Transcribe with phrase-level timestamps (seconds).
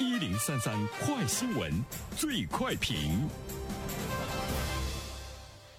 [0.00, 1.72] 一零三三快新闻，
[2.16, 3.28] 最快评。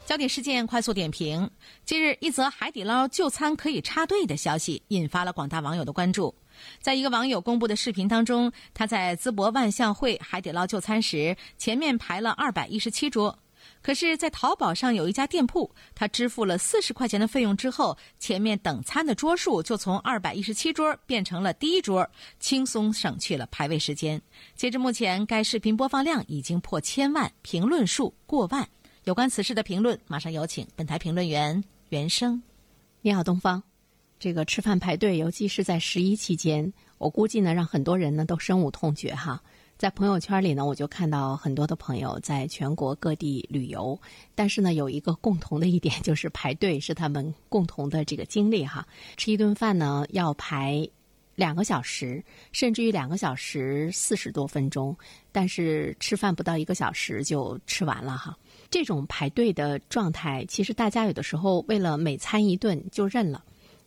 [0.05, 1.49] 焦点事件快速点评：
[1.85, 6.35] 近日，一则海底捞就餐可以插队的消息引发了广大网友的关注。
[6.81, 13.39] 在一个网友公布的视频当中，他在淄博万象汇海底捞就餐时，前面排了二百一十七桌。
[13.81, 22.07] 可是，在淘宝上有一家店铺，他支付了四十块钱的费用之后，前面等餐的桌数就从二百一十七桌变成了第一桌，
[22.39, 24.21] 轻松省去了排位时间。
[24.53, 28.67] 截至目前，该视频播放量已经破千万，评论数过万。
[29.05, 32.43] 有关此事的评论，马上有请本台评论员袁生。
[33.01, 33.63] 你好，东方。
[34.19, 39.41] 这个吃饭排队，尤其是在十一期间，我估计呢，让很多人呢都深恶痛绝哈。
[39.79, 43.97] 在朋友圈里呢，我就看到很多的朋友在全国各地旅游，
[44.35, 48.85] 但是呢，有一个共同的一点就是排队是他们共同的这个经历哈。
[49.15, 50.85] 吃一顿饭呢要排
[51.33, 52.21] 两个小时，
[52.51, 54.93] 甚至于两个小时四十多分钟，
[55.31, 58.37] 但是吃饭不到一个小时就吃完了哈。
[58.69, 63.41] 这种排队的状态，其实大家有的时候为了每餐一顿就认了。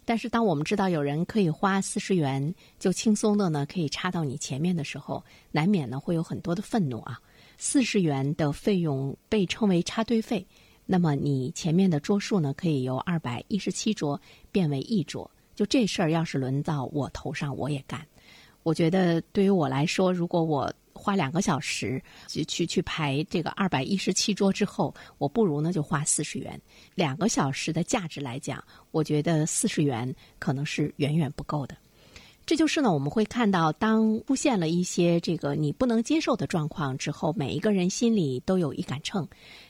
[0.04, 7.20] 但是，当我们知道有人可以花四十元就轻松的呢，可以插到你前面的时候，难免呢会有很多的愤怒啊。
[7.56, 10.44] 四十元的费用被称为插队费，
[10.84, 15.30] 那么你前面的桌数呢，可以由二百一十七桌变为一桌。
[15.54, 18.04] 就这事儿，要是轮到我头上，我也干。
[18.64, 26.60] 我觉得对于我来说，如果我花两个小时去去去排这个二百一十七桌之后，我不如呢就花四十元。
[26.94, 31.76] 两个小时的价值来讲，我觉得四十元可能是远远不够的。
[32.44, 39.26] 这就是呢，我们会看到，当出现了一些这个你不能接受的状况之后，每一个人心里都有一杆秤，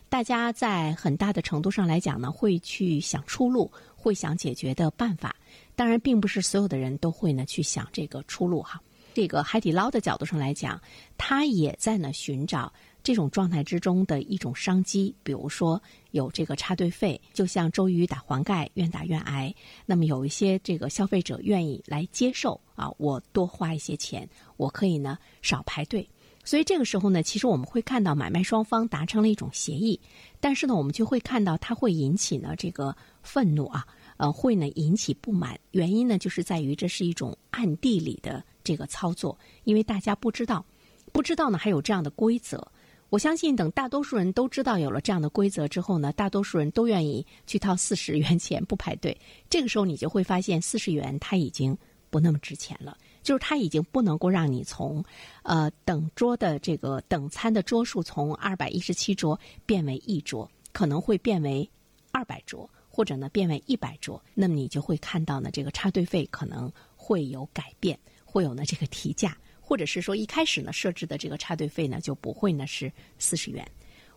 [0.08, 5.36] 大家在很大的程度上来讲呢，会去想出路，会想解决的办法。
[5.76, 8.80] 当然，并不是所有的人都会呢去想这个出路哈。
[9.14, 10.80] 这个海底捞的角度上来讲，
[11.16, 19.54] 他也在呢寻找这种状态之中的一种商机，比如说有这个插队费，就像周瑜打黄盖，愿打愿挨。
[19.84, 26.08] 那么有一些这个消费者愿意来接受啊，我多花一些钱，我可以呢少排队。
[26.44, 30.00] 所以这个时候呢，其实我们会看到买卖双方达成了一种协议，
[30.40, 33.86] 但是呢，我们就会看到它会引起呢这个愤怒啊。
[34.22, 40.64] 呃，会呢引起不满，原因呢就是在于这是一种暗地里的这个操作，因为大家不知道，
[41.12, 42.64] 不知道呢还有这样的规则。
[43.08, 49.20] 我相信等大多数人都知道有了这样的规则之后呢，大多数人都愿意去掏四十元钱不排队。
[49.50, 51.76] 这个时候你就会发现，四十元它已经
[52.08, 55.04] 不那么值钱了，就是它已经不能够让你从
[55.42, 61.68] 呃等桌的这个等餐的桌数从二百一十七桌变为一桌，可能会变为
[62.12, 62.70] 二百桌。
[62.94, 73.66] 或者呢，变为一百桌，那么你就会看到呢，这个插队费可能会有改变，会有呢这个提价，或者是说一开始呢设置的这个插队费呢就不会呢是四十元。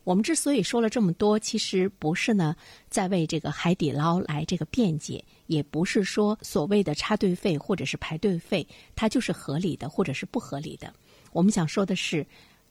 [0.03, 2.53] 我们之所以说了这么多，其实不是呢
[2.89, 10.93] 在为这个海底捞来这个辩解，也不是说所谓的插队费或者是排队费它就是合理的或者是不合理的。
[11.31, 12.27] 我们想说的是。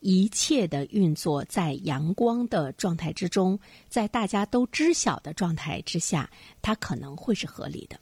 [0.06, 7.98] 一切的运作在阳光的状态之中，在大家都知晓的状态之下，它可能会是合理的，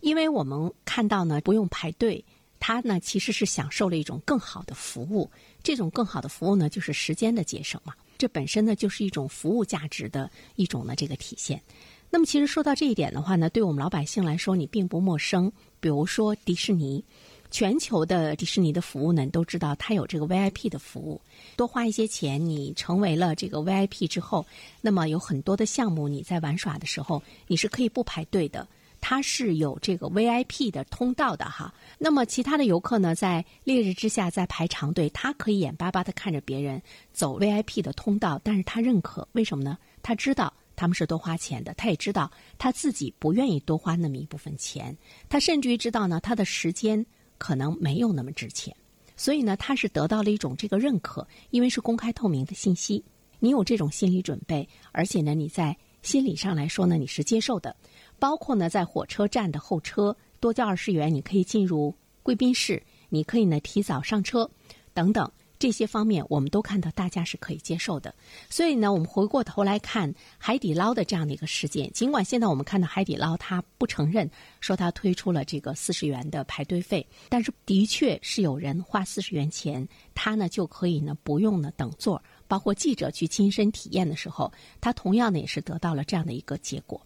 [0.00, 2.24] 因为我们看到呢，不用排队，
[2.58, 5.30] 它呢其实是享受了一种更好的服务。
[5.62, 11.62] 这种更好的服务呢，就是时间的节省嘛，这本身呢就是一种服务价值的一种呢这个体现。
[12.08, 15.52] 那么，其实说到这一点的话呢，对我们老百姓来说，你并不陌生。
[15.80, 17.04] 比如说迪士尼。
[17.52, 21.20] 全球的迪士尼的服务呢，都知道它有这个 VIP 的服务。
[21.54, 24.44] 多花一些钱，你成为了这个 VIP 之后，
[24.80, 28.66] 那么有很多的项目你在玩耍的时候，你是可以不排队的。
[29.02, 31.74] 它是有这个 VIP 的通道的哈。
[31.98, 36.80] 那么其他的游客呢，在烈日之下在排长队，他可以眼巴巴的看着别人
[37.12, 39.76] 走 VIP 的通道，但是他认可，为什么呢？
[40.02, 44.96] 他知道他们是多花钱的，他也知道他自己不愿意多花那么一部分钱，
[45.28, 47.04] 他甚至于知道呢，他的时间。
[47.42, 48.72] 可能没有那么值钱，
[49.16, 53.04] 所以呢，他是得到了一种这个认可，因为是公开透明的信息，
[53.40, 57.74] 你有这种心理准备，而且呢，你在心理上来说呢，你是接受的，
[58.20, 64.48] 包括呢，在火车站的候车多交二十元，你可以进入贵宾室，你可以呢提早上车，
[64.94, 65.28] 等等。
[65.62, 68.12] 这些方面我们都看到大家是可以接受的，
[68.50, 71.88] 所以呢，我们回过头来看海底捞的这样的一个事件。
[71.92, 74.28] 尽管现在我们看到海底捞它不承认
[74.58, 79.86] 说它推出了这个四十元的排队费，但是的确是有人花四十元钱，
[80.16, 87.00] 他呢就可以呢不用呢等座，包括记者去亲身体验的时候，他同样呢也是得到了这样的一个结果。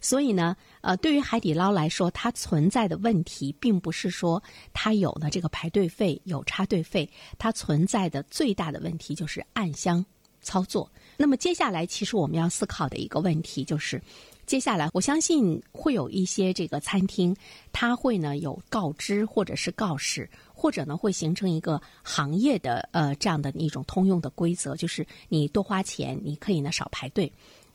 [0.00, 4.42] 所以呢，呃，对于海底捞来说，它存在的问题，并不是说
[4.72, 7.08] 它有了这个排队费、有插队费，
[7.38, 10.04] 它存在的最大的问题就是暗箱
[10.40, 10.90] 操作。
[11.18, 14.00] 那么接下来，其实我们要思考的一个问题就是，
[14.46, 17.36] 接下来我相信会有一些这个餐厅，
[17.70, 27.30] 它会呢有告知或者是告示，或者呢会形成一个行业的呃这样的一种通用的规则，就是你多花钱，你可以呢少排队。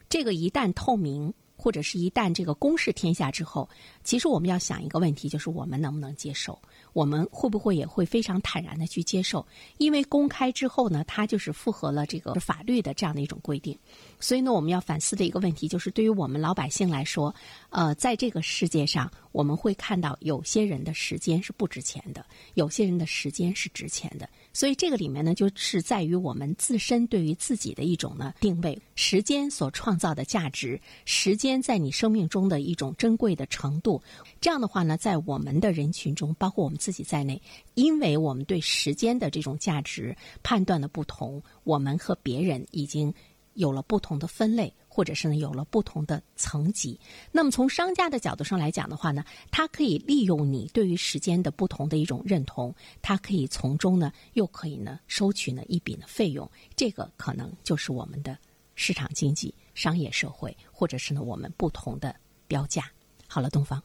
[0.09, 1.31] 这个一旦透明。
[1.55, 3.67] 或者是一旦这个公示天下之后，
[4.03, 6.59] 其实我们要想一个问题，就是我们能不能接受？
[6.93, 9.45] 我们会不会也会非常坦然的去接受？
[9.77, 13.77] 因为公开之后呢，它就是符合了这个法律的这样的一种规定。
[14.19, 17.33] 所以呢，我们要反思的一个问题就是，对于我们老百姓来说，
[17.69, 24.29] 呃，在这个世界上，我们会看到有些人的时间是不值钱的，有些人的时间是值钱的。
[24.53, 34.01] 所以这个里面呢，就是在于我们自身对于自己的一种呢定位，时间所创造的价值，时间在你生命中的一种珍贵的程度。
[34.39, 37.41] 这样的话呢，在我们的人群中，包括我们自己在内，
[37.73, 43.13] 因为我们对时间的这种价值判断的不同，我们和别人已经
[43.55, 44.73] 有了不同的分类。
[44.95, 46.97] 或者是呢，有了不同的层级。
[47.33, 56.49] 那么从商家的角度上来讲的话呢，它可以利用你对于时间的不同的一种认同，它可以从中呢，又可以呢收取呢一笔的费用。
[56.77, 58.37] 这个可能就是我们的
[58.75, 62.15] 市场经济、商业社会，或者是呢我们不同的
[62.47, 62.89] 标价。
[63.27, 63.83] 好了，东方，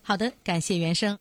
[0.00, 1.18] 好的，感谢原生。